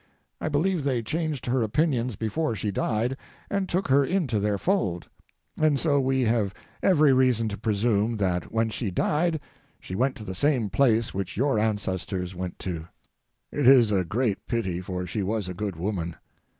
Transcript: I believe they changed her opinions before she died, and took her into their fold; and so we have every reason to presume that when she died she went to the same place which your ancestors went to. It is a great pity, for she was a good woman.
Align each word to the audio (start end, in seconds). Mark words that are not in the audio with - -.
I 0.39 0.49
believe 0.49 0.83
they 0.83 1.03
changed 1.03 1.45
her 1.45 1.61
opinions 1.61 2.15
before 2.15 2.55
she 2.55 2.71
died, 2.71 3.15
and 3.51 3.69
took 3.69 3.89
her 3.89 4.03
into 4.03 4.39
their 4.39 4.57
fold; 4.57 5.07
and 5.57 5.79
so 5.79 5.99
we 6.01 6.21
have 6.21 6.55
every 6.81 7.13
reason 7.13 7.47
to 7.49 7.57
presume 7.59 8.17
that 8.17 8.51
when 8.51 8.71
she 8.71 8.89
died 8.89 9.39
she 9.79 9.93
went 9.93 10.15
to 10.15 10.23
the 10.23 10.33
same 10.33 10.71
place 10.71 11.13
which 11.13 11.37
your 11.37 11.59
ancestors 11.59 12.33
went 12.33 12.57
to. 12.57 12.87
It 13.51 13.67
is 13.67 13.91
a 13.91 14.03
great 14.03 14.47
pity, 14.47 14.81
for 14.81 15.05
she 15.05 15.21
was 15.21 15.47
a 15.47 15.53
good 15.53 15.75
woman. 15.75 16.15